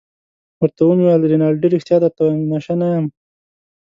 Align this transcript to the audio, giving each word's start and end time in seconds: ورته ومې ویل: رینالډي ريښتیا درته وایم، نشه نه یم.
ورته 0.61 0.81
ومې 0.85 1.03
ویل: 1.07 1.21
رینالډي 1.31 1.67
ريښتیا 1.75 1.97
درته 2.03 2.19
وایم، 2.23 2.43
نشه 2.53 2.73
نه 2.81 2.87
یم. 2.93 3.05